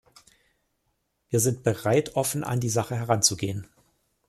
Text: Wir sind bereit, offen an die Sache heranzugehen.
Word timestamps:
Wir 1.29 1.39
sind 1.39 1.61
bereit, 1.61 2.15
offen 2.15 2.43
an 2.43 2.59
die 2.59 2.71
Sache 2.71 2.95
heranzugehen. 2.95 3.67